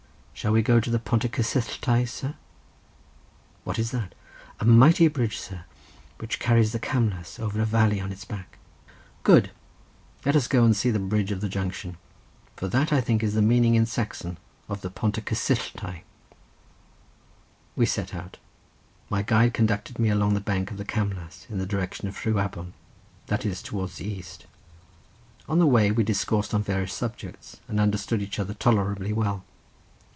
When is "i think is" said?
12.91-13.35